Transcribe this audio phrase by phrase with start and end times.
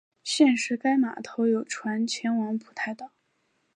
[0.23, 3.11] 现时该码头有船前往蒲台岛。